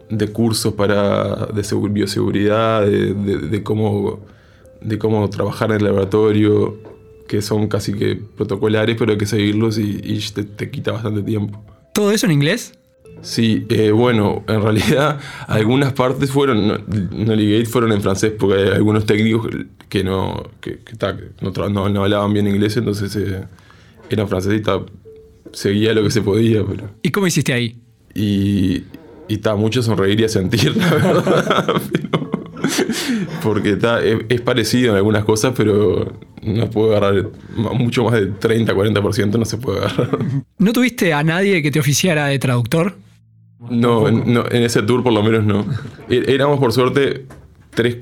de 0.10 0.28
cursos 0.30 0.74
para, 0.74 1.48
de 1.48 1.62
bioseguridad, 1.90 2.86
de, 2.86 3.14
de, 3.14 3.64
cómo, 3.64 4.22
de 4.80 4.98
cómo 4.98 5.30
trabajar 5.30 5.72
en 5.72 5.78
el 5.78 5.84
laboratorio, 5.84 6.78
que 7.28 7.42
son 7.42 7.68
casi 7.68 7.92
que 7.92 8.16
protocolares, 8.16 8.96
pero 8.98 9.12
hay 9.12 9.18
que 9.18 9.26
seguirlos 9.26 9.78
y, 9.78 10.00
y 10.06 10.20
te, 10.34 10.46
te 10.46 10.72
quita 10.72 10.94
bastante 10.94 11.22
tiempo. 11.22 11.62
¿Todo 11.94 12.12
eso 12.12 12.28
en 12.28 12.32
inglés? 12.32 12.72
Sí, 13.22 13.66
eh, 13.70 13.92
bueno, 13.92 14.46
en 14.48 14.62
realidad 14.62 15.20
algunas 15.48 15.92
partes 15.92 16.32
fueron, 16.32 16.66
no, 16.66 16.78
no 16.78 17.66
fueron 17.66 17.92
en 17.92 18.02
francés 18.02 18.32
porque 18.40 18.70
algunos 18.74 19.06
técnicos 19.06 19.50
que 19.90 20.04
no, 20.04 20.50
que, 20.62 20.80
no, 21.42 21.90
no, 21.90 22.04
hablaban 22.04 22.34
bien 22.34 22.48
inglés, 22.48 22.78
entonces 22.78 23.16
eh, 23.16 23.44
eran 24.10 24.28
franceses 24.28 24.62
y 24.62 25.56
seguía 25.56 25.94
lo 25.94 26.04
que 26.04 26.12
se 26.12 26.22
podía. 26.22 26.64
Pero... 26.66 26.90
¿Y 27.02 27.12
cómo 27.12 27.28
hiciste 27.28 27.54
ahí? 27.54 27.80
Y, 28.14 28.84
y 29.28 29.40
mucho 29.58 29.82
sonreír 29.84 30.20
y 30.22 30.24
a 30.24 30.30
sentir, 30.30 30.76
la 30.76 30.90
verdad. 30.96 31.82
porque 33.44 33.78
es, 34.30 34.42
parecido 34.42 34.92
en 34.92 34.98
algunas 34.98 35.24
cosas, 35.24 35.54
pero 35.56 36.14
no 36.42 36.70
puedo 36.70 36.96
agarrar 36.96 37.30
mucho 37.56 38.04
más 38.06 38.14
de 38.14 38.28
30, 38.28 38.74
40%, 38.74 39.38
no 39.38 39.46
se 39.46 39.58
puede 39.58 39.80
agarrar. 39.80 40.18
¿No 40.58 40.74
tuviste 40.74 41.14
a 41.14 41.24
nadie 41.24 41.62
que 41.62 41.72
te 41.72 41.80
oficiara 41.80 42.28
de 42.28 42.40
traductor? 42.40 42.96
No, 43.70 44.12
no, 44.12 44.46
en 44.50 44.64
ese 44.64 44.82
tour 44.84 45.04
por 45.04 45.14
lo 45.14 45.24
menos 45.24 45.44
no. 45.44 45.66
E-, 46.10 46.26
éramos 46.28 46.60
por 46.60 46.72
suerte 46.72 47.26
tres, 47.76 47.98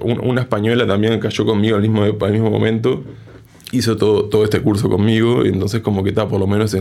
una 0.00 0.40
española 0.40 0.86
también 0.86 1.18
cayó 1.20 1.44
conmigo 1.44 1.76
al 1.76 1.82
mismo, 1.82 2.02
al 2.02 2.32
mismo 2.32 2.50
momento. 2.50 3.04
Hizo 3.72 3.96
todo, 3.96 4.26
todo 4.26 4.44
este 4.44 4.60
curso 4.60 4.88
conmigo 4.88 5.44
y 5.44 5.48
entonces 5.48 5.80
como 5.80 6.02
que 6.02 6.10
está, 6.10 6.26
por 6.28 6.40
lo 6.40 6.46
menos 6.46 6.74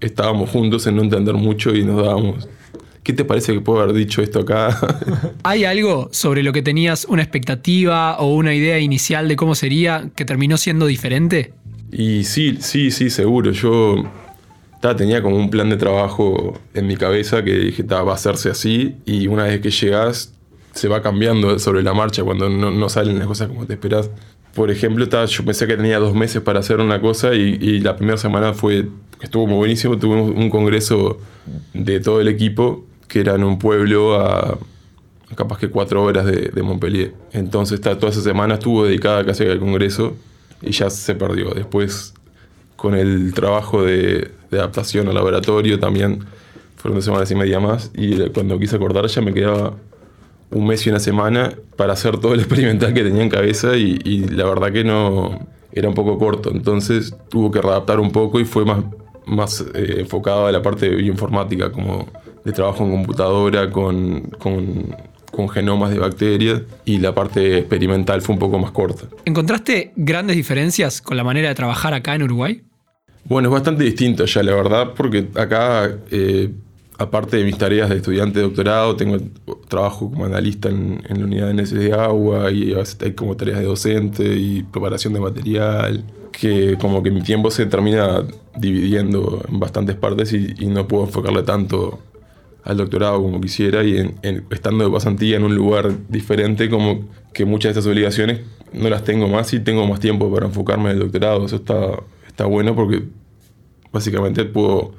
estábamos 0.00 0.50
juntos 0.50 0.86
en 0.86 0.96
no 0.96 1.02
entender 1.02 1.34
mucho 1.34 1.74
y 1.74 1.84
nos 1.84 2.02
dábamos... 2.02 2.48
¿Qué 3.02 3.14
te 3.14 3.24
parece 3.24 3.54
que 3.54 3.60
puedo 3.60 3.80
haber 3.80 3.94
dicho 3.94 4.20
esto 4.20 4.40
acá? 4.40 4.78
¿Hay 5.42 5.64
algo 5.64 6.10
sobre 6.12 6.42
lo 6.42 6.52
que 6.52 6.60
tenías 6.60 7.06
una 7.06 7.22
expectativa 7.22 8.18
o 8.18 8.34
una 8.34 8.54
idea 8.54 8.78
inicial 8.78 9.28
de 9.28 9.36
cómo 9.36 9.54
sería 9.54 10.10
que 10.14 10.26
terminó 10.26 10.58
siendo 10.58 10.84
diferente? 10.84 11.54
Y 11.90 12.24
sí, 12.24 12.58
sí, 12.60 12.90
sí, 12.90 13.08
seguro. 13.08 13.52
Yo 13.52 14.04
tenía 14.96 15.22
como 15.22 15.36
un 15.36 15.50
plan 15.50 15.70
de 15.70 15.76
trabajo 15.76 16.60
en 16.74 16.86
mi 16.86 16.96
cabeza 16.96 17.42
que 17.42 17.54
dije, 17.54 17.82
va 17.82 18.10
a 18.10 18.14
hacerse 18.14 18.50
así 18.50 18.96
y 19.06 19.26
una 19.26 19.44
vez 19.44 19.60
que 19.60 19.70
llegas 19.70 20.34
se 20.78 20.88
va 20.88 21.02
cambiando 21.02 21.58
sobre 21.58 21.82
la 21.82 21.92
marcha 21.92 22.22
cuando 22.22 22.48
no, 22.48 22.88
salen 22.88 23.18
las 23.18 23.26
cosas 23.26 23.48
como 23.48 23.66
te 23.66 23.74
esperas. 23.74 24.10
Por 24.54 24.70
ejemplo, 24.70 25.04
yo 25.04 25.44
pensé 25.44 25.66
que 25.66 25.76
tenía 25.76 25.98
dos 25.98 26.14
meses 26.14 26.40
para 26.40 26.60
hacer 26.60 26.80
una 26.80 27.00
cosa 27.00 27.34
y, 27.34 27.80
la 27.80 27.96
primera 27.96 28.16
semana 28.16 28.54
fue, 28.54 28.88
estuvo 29.20 29.46
muy 29.46 29.56
buenísimo, 29.56 29.98
tuvimos 29.98 30.30
un 30.30 30.50
congreso 30.50 31.18
de 31.74 32.00
todo 32.00 32.20
el 32.20 32.28
equipo 32.28 32.84
que 33.08 33.20
era 33.20 33.34
en 33.34 33.42
un 33.42 33.58
pueblo 33.58 34.20
a, 34.20 34.58
capaz 35.34 35.58
que 35.58 35.68
cuatro 35.68 36.04
horas 36.04 36.26
de, 36.26 36.62
Montpellier. 36.62 37.12
Entonces 37.32 37.80
toda 37.80 38.08
esa 38.08 38.22
semana 38.22 38.54
estuvo 38.54 38.84
dedicada 38.84 39.24
casi 39.24 39.44
al 39.44 39.58
congreso 39.58 40.16
y 40.62 40.70
ya 40.70 40.90
se 40.90 41.14
perdió. 41.16 41.50
Después 41.50 42.14
con 42.76 42.94
el 42.94 43.34
trabajo 43.34 43.82
de, 43.82 44.30
de 44.50 44.58
adaptación 44.58 45.08
al 45.08 45.14
laboratorio 45.14 45.80
también 45.80 46.24
fueron 46.76 46.98
dos 46.98 47.04
semanas 47.04 47.28
y 47.32 47.34
media 47.34 47.58
más 47.58 47.90
y 47.94 48.16
cuando 48.30 48.58
quise 48.60 48.76
acordar 48.76 49.06
ya 49.08 49.20
me 49.20 49.34
quedaba 49.34 49.74
un 50.50 50.66
mes 50.66 50.86
y 50.86 50.90
una 50.90 51.00
semana 51.00 51.52
para 51.76 51.92
hacer 51.92 52.18
todo 52.18 52.34
el 52.34 52.40
experimental 52.40 52.94
que 52.94 53.02
tenía 53.02 53.22
en 53.22 53.30
cabeza 53.30 53.76
y, 53.76 53.98
y 54.04 54.26
la 54.28 54.44
verdad 54.44 54.72
que 54.72 54.84
no 54.84 55.38
era 55.72 55.88
un 55.88 55.94
poco 55.94 56.18
corto, 56.18 56.50
entonces 56.50 57.14
tuvo 57.28 57.50
que 57.50 57.60
readaptar 57.60 58.00
un 58.00 58.10
poco 58.10 58.40
y 58.40 58.44
fue 58.44 58.64
más, 58.64 58.84
más 59.26 59.64
eh, 59.74 59.96
enfocado 59.98 60.46
a 60.46 60.52
la 60.52 60.62
parte 60.62 60.88
de 60.88 60.96
bioinformática, 60.96 61.70
como 61.70 62.08
de 62.44 62.52
trabajo 62.52 62.84
en 62.84 62.90
computadora, 62.90 63.70
con, 63.70 64.22
con, 64.38 64.96
con 65.30 65.48
genomas 65.48 65.90
de 65.90 65.98
bacterias 65.98 66.62
y 66.84 66.98
la 66.98 67.14
parte 67.14 67.58
experimental 67.58 68.22
fue 68.22 68.34
un 68.34 68.38
poco 68.38 68.58
más 68.58 68.70
corta. 68.70 69.04
¿Encontraste 69.24 69.92
grandes 69.96 70.36
diferencias 70.36 71.02
con 71.02 71.16
la 71.16 71.24
manera 71.24 71.48
de 71.48 71.54
trabajar 71.54 71.94
acá 71.94 72.14
en 72.14 72.22
Uruguay? 72.22 72.62
Bueno, 73.24 73.48
es 73.48 73.52
bastante 73.52 73.84
distinto 73.84 74.24
ya, 74.24 74.42
la 74.42 74.54
verdad, 74.54 74.94
porque 74.96 75.28
acá, 75.34 75.98
eh, 76.10 76.50
aparte 76.98 77.36
de 77.36 77.44
mis 77.44 77.56
tareas 77.56 77.88
de 77.88 77.96
estudiante 77.96 78.40
de 78.40 78.44
doctorado, 78.44 78.96
tengo 78.96 79.16
trabajo 79.68 80.10
como 80.10 80.24
analista 80.24 80.68
en, 80.68 81.00
la 81.08 81.24
unidad 81.24 81.46
de 81.46 81.54
necesidad 81.54 81.98
de 81.98 82.04
agua 82.04 82.50
y 82.50 82.74
hay 82.74 83.12
como 83.12 83.36
tareas 83.36 83.60
de 83.60 83.64
docente 83.64 84.24
y 84.24 84.64
preparación 84.64 85.12
de 85.12 85.20
material, 85.20 86.04
que 86.32 86.76
como 86.78 87.02
que 87.02 87.12
mi 87.12 87.22
tiempo 87.22 87.52
se 87.52 87.66
termina 87.66 88.24
dividiendo 88.56 89.42
en 89.48 89.60
bastantes 89.60 89.94
partes 89.94 90.32
y, 90.32 90.66
no 90.66 90.88
puedo 90.88 91.04
enfocarle 91.04 91.44
tanto 91.44 92.00
al 92.64 92.76
doctorado 92.76 93.22
como 93.22 93.40
quisiera 93.40 93.84
y 93.84 93.96
en, 93.96 94.44
estando 94.50 94.84
de 94.84 94.90
pasantía 94.90 95.36
en 95.36 95.44
un 95.44 95.54
lugar 95.54 95.92
diferente 96.08 96.68
como 96.68 97.08
que 97.32 97.44
muchas 97.44 97.74
de 97.74 97.80
estas 97.80 97.90
obligaciones 97.90 98.40
no 98.72 98.90
las 98.90 99.04
tengo 99.04 99.28
más 99.28 99.54
y 99.54 99.60
tengo 99.60 99.86
más 99.86 100.00
tiempo 100.00 100.30
para 100.32 100.46
enfocarme 100.46 100.90
en 100.90 100.96
el 100.96 100.98
doctorado. 101.04 101.46
Eso 101.46 101.56
está, 101.56 102.02
está 102.26 102.44
bueno 102.44 102.74
porque 102.74 103.04
básicamente 103.92 104.44
puedo 104.44 104.92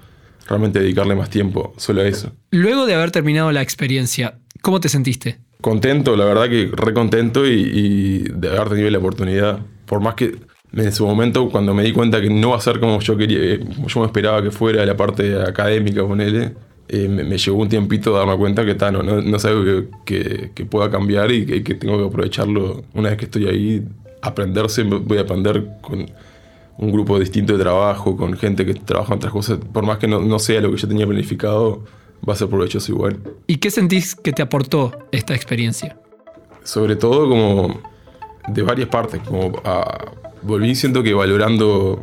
realmente 0.50 0.80
dedicarle 0.80 1.16
más 1.16 1.30
tiempo 1.30 1.74
solo 1.78 2.02
a 2.02 2.08
eso. 2.08 2.32
Luego 2.52 2.86
de 2.86 2.96
haber 2.96 3.12
terminado 3.12 3.52
la 3.52 3.62
experiencia, 3.62 4.40
¿cómo 4.62 4.80
te 4.80 4.90
sentiste? 4.90 5.38
Contento, 5.62 6.16
la 6.16 6.26
verdad 6.26 6.50
que 6.50 6.72
re 6.74 6.94
contento 6.94 7.46
y, 7.46 7.52
y 7.52 8.18
de 8.20 8.50
haber 8.50 8.70
tenido 8.70 8.90
la 8.90 8.98
oportunidad. 8.98 9.60
Por 9.86 10.02
más 10.02 10.16
que 10.16 10.36
en 10.74 10.92
su 10.92 11.06
momento, 11.06 11.50
cuando 11.50 11.74
me 11.74 11.84
di 11.84 11.92
cuenta 11.92 12.22
que 12.22 12.30
no 12.30 12.52
va 12.52 12.58
a 12.58 12.62
ser 12.62 12.80
como 12.80 13.00
yo 13.00 13.18
quería, 13.18 13.60
como 13.60 13.88
yo 13.88 14.00
me 14.02 14.06
esperaba 14.06 14.42
que 14.42 14.52
fuera 14.52 14.86
la 14.86 14.96
parte 14.96 15.42
académica, 15.42 16.06
ponele, 16.06 16.54
eh, 16.88 17.08
me, 17.08 17.24
me, 17.24 17.38
llevó 17.38 17.62
un 17.62 17.70
tiempito 17.70 18.14
darme 18.14 18.38
cuenta 18.38 18.66
que 18.66 18.76
tá, 18.76 18.92
no, 18.92 19.04
no, 19.04 19.22
no 19.22 19.38
es 19.38 19.46
algo 19.46 19.64
que, 19.64 19.88
que, 20.06 20.52
que, 20.54 20.66
pueda 20.66 20.90
cambiar 20.90 21.32
y 21.32 21.46
que, 21.46 21.64
que, 21.64 21.76
tengo 21.76 21.98
que 21.98 22.08
aprovecharlo 22.08 22.84
una 22.94 23.10
vez 23.10 23.18
que 23.18 23.26
estoy 23.26 23.48
ahí, 23.48 23.84
aprenderse, 24.22 24.84
voy 24.84 25.18
a 25.18 25.22
aprender 25.22 25.68
con 25.82 26.10
un 26.80 26.92
grupo 26.92 27.20
distinto 27.20 27.54
de 27.54 27.64
trabajo, 27.64 28.16
con 28.16 28.34
gente 28.34 28.66
que 28.66 28.74
trabaja 28.74 29.14
en 29.14 29.18
otras 29.18 29.34
cosas, 29.34 29.60
por 29.74 29.86
más 29.86 29.98
que 29.98 30.08
no, 30.08 30.22
no 30.22 30.40
sea 30.40 30.62
lo 30.62 30.72
que 30.72 30.78
yo 30.78 30.88
tenía 30.88 31.06
planificado, 31.06 31.84
va 32.28 32.34
a 32.34 32.36
ser 32.36 32.48
provechoso 32.48 32.92
igual. 32.92 33.20
¿Y 33.48 33.58
qué 33.58 33.70
sentís 33.70 34.16
que 34.16 34.32
te 34.32 34.42
aportó 34.42 34.92
esta 35.12 35.36
experiencia? 35.36 35.98
Sobre 36.64 36.96
todo 36.96 37.28
como 37.28 37.82
de 38.48 38.64
varias 38.64 38.88
partes, 38.88 39.22
como 39.22 39.62
a, 39.66 40.14
volví 40.42 40.74
siento 40.74 41.04
que 41.04 41.14
valorando 41.14 42.02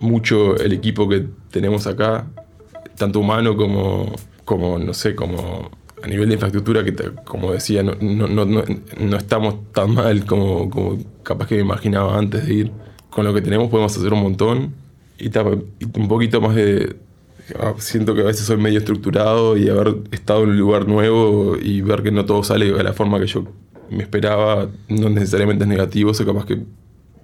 mucho 0.00 0.56
el 0.56 0.72
equipo 0.72 1.08
que 1.08 1.26
tenemos 1.50 1.86
acá, 1.86 2.26
tanto 2.96 3.18
humano 3.20 3.56
como, 3.56 4.12
como 4.44 4.78
no 4.78 4.92
sé, 4.92 5.14
como 5.14 5.70
a 6.02 6.06
nivel 6.06 6.28
de 6.28 6.34
infraestructura, 6.34 6.84
que 6.84 6.94
como 7.24 7.52
decía, 7.52 7.82
no, 7.82 7.94
no, 8.00 8.26
no, 8.26 8.44
no, 8.44 9.16
estamos 9.16 9.72
tan 9.72 9.94
mal 9.94 10.26
como, 10.26 10.68
como 10.68 10.98
capaz 11.22 11.46
que 11.46 11.54
me 11.54 11.62
imaginaba 11.62 12.18
antes 12.18 12.46
de 12.46 12.54
ir. 12.54 12.72
Con 13.12 13.24
lo 13.24 13.34
que 13.34 13.42
tenemos 13.42 13.68
podemos 13.68 13.96
hacer 13.96 14.12
un 14.12 14.22
montón 14.22 14.74
y, 15.18 15.30
un 15.36 16.08
poquito 16.08 16.40
más 16.40 16.54
de... 16.54 16.96
Siento 17.78 18.14
que 18.14 18.22
a 18.22 18.24
veces 18.24 18.46
soy 18.46 18.56
medio 18.56 18.78
estructurado 18.78 19.56
y 19.56 19.68
haber 19.68 19.96
estado 20.10 20.44
en 20.44 20.50
un 20.50 20.58
lugar 20.58 20.88
nuevo 20.88 21.56
y 21.60 21.82
ver 21.82 22.02
que 22.02 22.10
no 22.10 22.24
todo 22.24 22.42
sale 22.42 22.72
de 22.72 22.82
la 22.82 22.92
forma 22.92 23.20
que 23.20 23.26
yo 23.26 23.44
me 23.90 24.04
esperaba, 24.04 24.68
no 24.88 25.10
necesariamente 25.10 25.64
es 25.64 25.68
negativo, 25.68 26.12
eso 26.12 26.24
capaz 26.24 26.46
que 26.46 26.60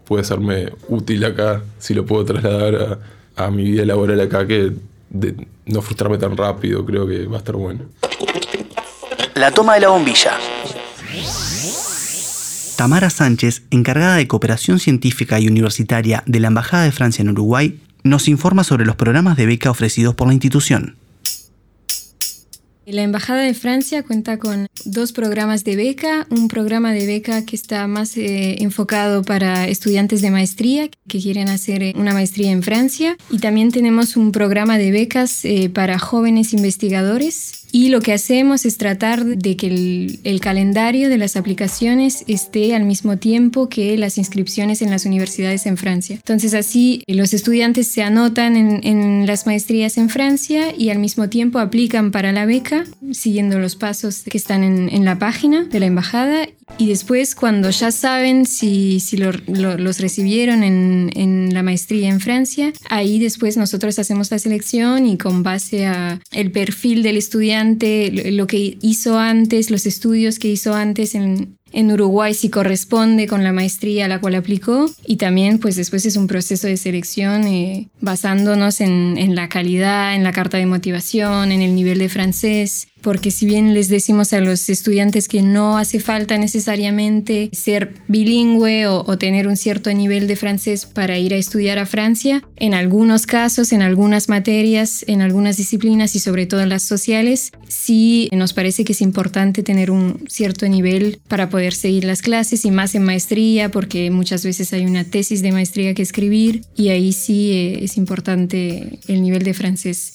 puede 0.04 0.24
serme 0.24 0.72
útil 0.88 1.24
acá 1.24 1.62
si 1.78 1.94
lo 1.94 2.04
puedo 2.04 2.24
trasladar 2.24 3.00
a, 3.36 3.44
a 3.46 3.50
mi 3.50 3.62
vida 3.70 3.86
laboral 3.86 4.20
acá, 4.20 4.46
que 4.46 4.72
de 5.08 5.46
no 5.66 5.80
frustrarme 5.80 6.18
tan 6.18 6.36
rápido, 6.36 6.84
creo 6.84 7.06
que 7.06 7.26
va 7.26 7.36
a 7.36 7.38
estar 7.38 7.56
bueno. 7.56 7.80
La 9.34 9.52
toma 9.52 9.74
de 9.74 9.80
la 9.80 9.88
bombilla. 9.88 10.32
Tamara 12.78 13.10
Sánchez, 13.10 13.62
encargada 13.72 14.14
de 14.14 14.28
cooperación 14.28 14.78
científica 14.78 15.40
y 15.40 15.48
universitaria 15.48 16.22
de 16.26 16.38
la 16.38 16.46
Embajada 16.46 16.84
de 16.84 16.92
Francia 16.92 17.22
en 17.22 17.30
Uruguay, 17.30 17.80
nos 18.04 18.28
informa 18.28 18.62
sobre 18.62 18.86
los 18.86 18.94
programas 18.94 19.36
de 19.36 19.46
beca 19.46 19.68
ofrecidos 19.68 20.14
por 20.14 20.28
la 20.28 20.34
institución. 20.34 20.94
La 22.86 23.02
Embajada 23.02 23.42
de 23.42 23.54
Francia 23.54 24.04
cuenta 24.04 24.38
con 24.38 24.68
dos 24.84 25.10
programas 25.10 25.64
de 25.64 25.74
beca, 25.74 26.28
un 26.30 26.46
programa 26.46 26.92
de 26.92 27.04
beca 27.04 27.44
que 27.44 27.56
está 27.56 27.88
más 27.88 28.16
eh, 28.16 28.62
enfocado 28.62 29.24
para 29.24 29.66
estudiantes 29.66 30.22
de 30.22 30.30
maestría 30.30 30.88
que 31.08 31.20
quieren 31.20 31.48
hacer 31.48 31.96
una 31.96 32.12
maestría 32.14 32.52
en 32.52 32.62
Francia. 32.62 33.16
Y 33.28 33.40
también 33.40 33.72
tenemos 33.72 34.16
un 34.16 34.30
programa 34.30 34.78
de 34.78 34.92
becas 34.92 35.44
eh, 35.44 35.68
para 35.68 35.98
jóvenes 35.98 36.52
investigadores 36.52 37.58
y 37.72 37.88
lo 37.88 38.00
que 38.00 38.12
hacemos 38.12 38.64
es 38.64 38.78
tratar 38.78 39.24
de 39.24 39.56
que 39.56 39.66
el, 40.24 40.40
calendario 40.40 41.08
de 41.08 41.18
las 41.18 41.36
aplicaciones 41.36 42.24
esté 42.28 42.74
al 42.74 42.84
mismo 42.84 43.18
tiempo 43.18 43.68
que 43.68 43.98
las 43.98 44.18
inscripciones 44.18 44.82
en 44.82 44.90
las 44.90 45.04
universidades 45.04 45.66
en 45.66 45.76
Francia. 45.76 46.16
Entonces 46.16 46.54
así 46.54 47.02
los 47.06 47.34
estudiantes 47.34 47.88
se 47.88 48.02
anotan 48.02 48.56
en, 48.56 49.26
las 49.26 49.46
maestrías 49.46 49.98
en 49.98 50.08
Francia 50.08 50.74
y 50.76 50.90
al 50.90 50.98
mismo 50.98 51.28
tiempo 51.28 51.58
aplican 51.58 52.12
para 52.12 52.32
la 52.32 52.46
beca 52.46 52.84
siguiendo 53.12 53.58
los 53.58 53.76
pasos 53.76 54.22
que 54.22 54.38
están 54.38 54.62
en 54.62 55.04
la 55.04 55.18
página 55.18 55.64
de 55.64 55.80
la 55.80 55.86
embajada 55.86 56.48
y 56.76 56.88
después 56.88 57.34
cuando 57.34 57.70
ya 57.70 57.90
saben 57.90 58.46
si, 58.46 59.00
si 59.00 59.16
lo, 59.16 59.32
lo, 59.46 59.76
los 59.78 60.00
recibieron 60.00 60.62
en, 60.62 61.10
en, 61.14 61.54
la 61.54 61.62
maestría 61.62 62.08
en 62.08 62.20
Francia, 62.20 62.72
ahí 62.88 63.18
después 63.18 63.56
nosotros 63.56 63.98
hacemos 63.98 64.30
la 64.30 64.38
selección 64.38 65.06
y 65.06 65.18
con 65.18 65.42
base 65.42 65.86
a 65.86 66.20
el 66.30 66.52
perfil 66.52 67.02
del 67.02 67.16
estudiante, 67.16 68.30
lo 68.32 68.46
que 68.46 68.78
hizo 68.80 69.18
antes, 69.18 69.70
los 69.70 69.86
estudios 69.86 70.38
que 70.38 70.48
hizo 70.48 70.74
antes 70.74 71.14
en, 71.14 71.57
en 71.72 71.90
Uruguay 71.90 72.34
si 72.34 72.48
corresponde 72.50 73.26
con 73.26 73.44
la 73.44 73.52
maestría 73.52 74.06
a 74.06 74.08
la 74.08 74.20
cual 74.20 74.34
aplicó 74.34 74.90
y 75.06 75.16
también 75.16 75.58
pues 75.58 75.76
después 75.76 76.06
es 76.06 76.16
un 76.16 76.26
proceso 76.26 76.66
de 76.66 76.76
selección 76.76 77.46
eh, 77.46 77.88
basándonos 78.00 78.80
en, 78.80 79.16
en, 79.18 79.34
la 79.34 79.48
calidad, 79.48 80.14
en 80.14 80.24
la 80.24 80.32
carta 80.32 80.58
de 80.58 80.66
motivación, 80.66 81.52
en 81.52 81.62
el 81.62 81.74
nivel 81.74 81.98
de 81.98 82.08
francés, 82.08 82.88
porque 83.02 83.30
si 83.30 83.46
bien 83.46 83.74
les 83.74 83.88
decimos 83.88 84.32
a 84.32 84.40
los 84.40 84.68
estudiantes 84.68 85.28
que 85.28 85.42
no 85.42 85.78
hace 85.78 86.00
falta 86.00 86.36
necesariamente 86.36 87.50
ser 87.52 87.94
bilingüe 88.08 88.86
o, 88.86 89.04
o 89.06 89.18
tener 89.18 89.46
un 89.46 89.56
cierto 89.56 89.92
nivel 89.92 90.26
de 90.26 90.36
francés 90.36 90.86
para 90.86 91.18
ir 91.18 91.32
a 91.34 91.36
estudiar 91.36 91.78
a 91.78 91.86
Francia, 91.86 92.42
en 92.56 92.74
algunos 92.74 93.26
casos, 93.26 93.72
en 93.72 93.82
algunas 93.82 94.28
materias, 94.28 95.04
en 95.06 95.22
algunas 95.22 95.56
disciplinas 95.56 96.14
y 96.16 96.18
sobre 96.18 96.46
todo 96.46 96.60
en 96.60 96.68
las 96.68 96.82
sociales, 96.82 97.52
sí 97.68 98.28
nos 98.32 98.52
parece 98.52 98.84
que 98.84 98.92
es 98.92 99.00
importante 99.00 99.62
tener 99.62 99.90
un 99.90 100.24
cierto 100.28 100.68
nivel 100.68 101.20
para 101.28 101.48
poder 101.48 101.57
seguir 101.74 102.04
las 102.04 102.22
clases 102.22 102.64
y 102.64 102.70
más 102.70 102.94
en 102.94 103.04
maestría, 103.04 103.70
porque 103.70 104.10
muchas 104.10 104.44
veces 104.44 104.72
hay 104.72 104.86
una 104.86 105.04
tesis 105.04 105.42
de 105.42 105.52
maestría 105.52 105.94
que 105.94 106.02
escribir 106.02 106.62
y 106.76 106.88
ahí 106.88 107.12
sí 107.12 107.52
eh, 107.52 107.84
es 107.84 107.96
importante 107.96 108.98
el 109.08 109.22
nivel 109.22 109.42
de 109.42 109.54
francés. 109.54 110.14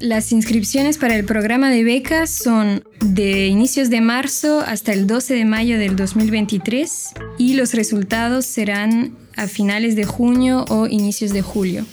Las 0.00 0.32
inscripciones 0.32 0.96
para 0.96 1.16
el 1.16 1.24
programa 1.24 1.70
de 1.70 1.82
becas 1.82 2.30
son 2.30 2.84
de 3.00 3.46
inicios 3.48 3.90
de 3.90 4.00
marzo 4.00 4.60
hasta 4.60 4.92
el 4.92 5.06
12 5.06 5.34
de 5.34 5.44
mayo 5.44 5.78
del 5.78 5.96
2023 5.96 7.08
y 7.38 7.54
los 7.54 7.74
resultados 7.74 8.46
serán 8.46 9.16
a 9.36 9.48
finales 9.48 9.96
de 9.96 10.04
junio 10.04 10.64
o 10.68 10.86
inicios 10.86 11.32
de 11.32 11.42
julio. 11.42 11.84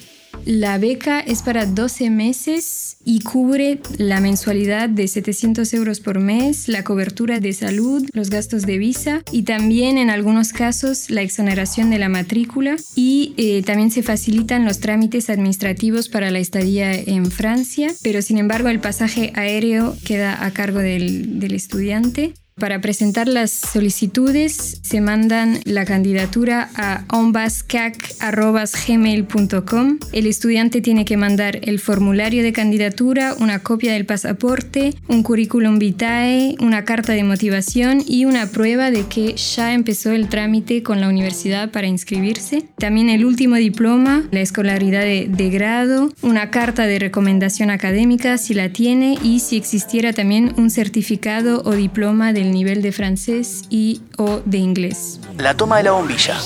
La 0.46 0.78
beca 0.78 1.22
es 1.22 1.42
para 1.42 1.66
12 1.66 2.12
meses 2.12 2.98
y 3.04 3.22
cubre 3.22 3.80
la 3.98 4.20
mensualidad 4.20 4.90
de 4.90 5.08
700 5.08 5.74
euros 5.74 6.00
por 6.00 6.20
mes, 6.20 6.68
la 6.68 6.84
cobertura 6.84 7.40
de 7.40 7.52
salud, 7.52 8.08
los 8.14 8.30
gastos 8.30 8.68
de 8.68 8.78
visa 8.78 9.24
y 9.32 9.42
también 9.42 9.98
en 9.98 10.12
algunos 10.12 10.54
casos 10.54 11.10
la 11.10 11.24
exoneración 11.24 11.90
de 11.90 11.98
la 11.98 12.10
matrícula 12.10 12.76
y 12.96 13.34
eh, 13.38 13.64
también 13.64 13.90
se 13.90 14.04
facilitan 14.04 14.66
los 14.66 14.80
trámites 14.80 15.32
administrativos 15.32 16.10
para 16.10 16.30
la 16.30 16.38
estadía 16.38 16.94
en 16.94 17.32
Francia, 17.32 17.92
pero 18.04 18.22
sin 18.22 18.38
embargo 18.38 18.70
el 18.70 18.80
pasaje 18.80 19.32
aéreo 19.34 19.96
queda 20.06 20.46
a 20.46 20.52
cargo 20.52 20.78
del, 20.78 21.40
del 21.40 21.56
estudiante. 21.56 22.34
Para 22.58 22.80
presentar 22.80 23.28
las 23.28 23.52
solicitudes 23.52 24.80
se 24.82 25.02
mandan 25.02 25.60
la 25.66 25.84
candidatura 25.84 26.70
a 26.76 27.04
ombascac.gmail.com. 27.12 30.00
El 30.14 30.26
estudiante 30.26 30.80
tiene 30.80 31.04
que 31.04 31.18
mandar 31.18 31.60
el 31.64 31.82
formulario 31.82 32.44
de 32.44 32.54
candidatura, 32.54 33.36
una 33.42 33.60
copia 33.60 33.92
del 33.92 34.06
pasaporte, 34.06 34.94
un 35.10 35.22
currículum 35.22 35.80
vitae, 35.80 36.56
una 36.62 36.86
carta 36.86 37.12
de 37.12 37.26
motivación 37.26 38.02
y 38.08 38.24
una 38.24 38.48
prueba 38.48 38.90
de 38.90 39.06
que 39.08 39.36
ya 39.36 39.74
empezó 39.74 40.14
el 40.14 40.30
trámite 40.30 40.82
con 40.82 41.02
la 41.02 41.10
universidad 41.10 41.72
para 41.72 41.88
inscribirse. 41.88 42.70
También 42.78 43.10
el 43.10 43.26
último 43.26 43.56
diploma, 43.56 44.24
la 44.32 44.40
escolaridad 44.40 45.02
de, 45.02 45.28
de 45.30 45.50
grado, 45.50 46.14
una 46.22 46.52
carta 46.52 46.88
de 46.88 47.00
recomendación 47.00 47.70
académica 47.70 48.38
si 48.38 48.54
la 48.54 48.70
tiene 48.70 49.18
y 49.22 49.42
si 49.42 49.58
existiera 49.58 50.14
también 50.14 50.54
un 50.56 50.70
certificado 50.70 51.62
o 51.66 51.74
diploma 51.74 52.32
de 52.32 52.45
nivel 52.52 52.82
de 52.82 52.92
francés 52.92 53.64
y 53.70 54.02
o 54.18 54.42
de 54.46 54.58
inglés. 54.58 55.20
La 55.38 55.56
toma 55.56 55.78
de 55.78 55.84
la 55.84 55.92
bombilla. 55.92 56.38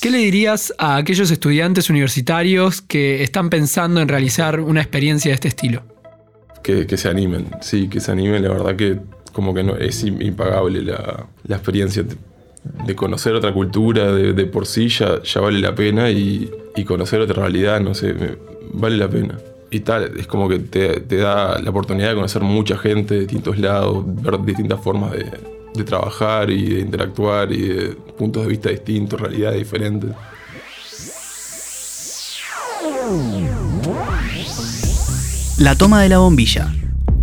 ¿Qué 0.00 0.10
le 0.10 0.18
dirías 0.18 0.72
a 0.78 0.96
aquellos 0.96 1.30
estudiantes 1.30 1.90
universitarios 1.90 2.80
que 2.80 3.22
están 3.22 3.50
pensando 3.50 4.00
en 4.00 4.08
realizar 4.08 4.60
una 4.60 4.80
experiencia 4.80 5.30
de 5.30 5.34
este 5.34 5.48
estilo? 5.48 5.82
Que, 6.62 6.86
que 6.86 6.96
se 6.96 7.08
animen, 7.08 7.46
sí, 7.60 7.88
que 7.88 8.00
se 8.00 8.10
animen. 8.10 8.42
La 8.42 8.48
verdad 8.48 8.76
que 8.76 8.98
como 9.32 9.52
que 9.52 9.62
no, 9.62 9.76
es 9.76 10.02
impagable 10.02 10.82
la, 10.82 11.26
la 11.44 11.56
experiencia 11.56 12.02
de, 12.02 12.16
de, 12.86 12.94
conocer 12.94 13.34
otra 13.34 13.52
cultura, 13.52 14.12
de, 14.12 14.32
de 14.32 14.46
por 14.46 14.66
sí 14.66 14.88
ya, 14.88 15.22
ya, 15.22 15.40
vale 15.40 15.60
la 15.60 15.74
pena 15.74 16.10
y, 16.10 16.50
y 16.76 16.84
conocer 16.84 17.20
otra 17.20 17.42
realidad, 17.42 17.80
no 17.80 17.94
sé, 17.94 18.14
vale 18.72 18.96
la 18.96 19.08
pena 19.08 19.38
y 19.70 19.80
tal, 19.80 20.18
es 20.18 20.26
como 20.26 20.48
que 20.48 20.58
te, 20.58 21.00
te, 21.00 21.16
da 21.16 21.60
la 21.60 21.70
oportunidad 21.70 22.08
de 22.08 22.14
conocer 22.16 22.42
mucha 22.42 22.76
gente 22.76 23.14
de 23.14 23.20
distintos 23.20 23.58
lados, 23.58 24.04
ver 24.06 24.42
distintas 24.42 24.80
formas 24.80 25.12
de, 25.12 25.30
de, 25.74 25.84
trabajar 25.84 26.50
y 26.50 26.74
de 26.74 26.80
interactuar 26.80 27.52
y 27.52 27.68
de 27.68 27.88
puntos 28.18 28.42
de 28.42 28.48
vista 28.48 28.68
distintos, 28.68 29.20
realidades 29.20 29.58
diferentes. 29.58 30.10
La 35.58 35.74
toma 35.76 36.02
de 36.02 36.08
la 36.08 36.18
bombilla. 36.18 36.74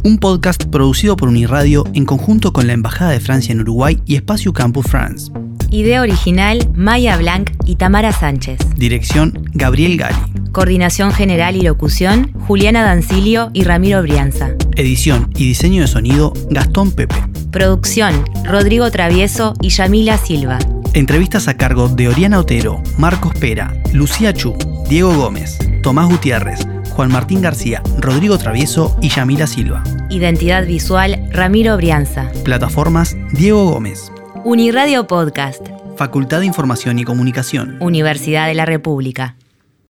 Un 0.03 0.19
podcast 0.19 0.65
producido 0.65 1.17
por 1.17 1.27
Uniradio 1.27 1.83
en 1.93 2.05
conjunto 2.05 2.53
con 2.53 2.67
la 2.67 2.73
Embajada 2.73 3.11
de 3.11 3.19
Francia 3.19 3.51
en 3.51 3.61
Uruguay 3.61 3.99
y 4.05 4.15
Espacio 4.15 4.53
Campus 4.53 4.85
France. 4.87 5.31
Idea 5.69 6.01
original, 6.01 6.59
Maya 6.75 7.17
Blanc 7.17 7.51
y 7.65 7.75
Tamara 7.75 8.13
Sánchez. 8.13 8.59
Dirección, 8.77 9.49
Gabriel 9.53 9.97
Gali. 9.97 10.36
Coordinación 10.57 11.11
general 11.11 11.55
y 11.55 11.61
locución, 11.61 12.33
Juliana 12.47 12.81
Dancilio 12.81 13.51
y 13.53 13.63
Ramiro 13.63 14.01
Brianza. 14.01 14.55
Edición 14.75 15.29
y 15.35 15.45
diseño 15.49 15.83
de 15.83 15.87
sonido, 15.87 16.33
Gastón 16.49 16.93
Pepe. 16.93 17.13
Producción, 17.51 18.25
Rodrigo 18.43 18.89
Travieso 18.89 19.53
y 19.61 19.69
Yamila 19.69 20.17
Silva. 20.17 20.57
Entrevistas 20.95 21.47
a 21.47 21.57
cargo 21.57 21.89
de 21.89 22.07
Oriana 22.07 22.39
Otero, 22.39 22.81
Marcos 22.97 23.35
Pera, 23.39 23.71
Lucía 23.93 24.33
Chu, 24.33 24.55
Diego 24.89 25.15
Gómez, 25.15 25.59
Tomás 25.83 26.09
Gutiérrez, 26.09 26.67
Juan 26.89 27.11
Martín 27.11 27.43
García, 27.43 27.83
Rodrigo 27.99 28.39
Travieso 28.39 28.97
y 28.99 29.09
Yamila 29.09 29.45
Silva. 29.45 29.83
Identidad 30.09 30.65
visual, 30.65 31.23
Ramiro 31.29 31.77
Brianza. 31.77 32.31
Plataformas, 32.43 33.15
Diego 33.31 33.69
Gómez. 33.69 34.11
Uniradio 34.43 35.05
Podcast. 35.05 35.61
Facultad 35.97 36.39
de 36.39 36.47
Información 36.47 36.97
y 36.97 37.03
Comunicación. 37.03 37.77
Universidad 37.79 38.47
de 38.47 38.55
la 38.55 38.65
República. 38.65 39.35